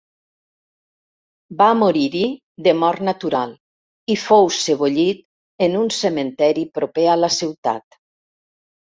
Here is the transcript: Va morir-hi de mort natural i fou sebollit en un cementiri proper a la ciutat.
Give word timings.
Va 1.57 1.65
morir-hi 1.81 2.21
de 2.67 2.71
mort 2.83 3.03
natural 3.09 3.51
i 4.13 4.15
fou 4.21 4.49
sebollit 4.59 5.21
en 5.67 5.75
un 5.81 5.91
cementiri 5.97 6.65
proper 6.79 7.05
a 7.11 7.19
la 7.21 7.31
ciutat. 7.37 7.99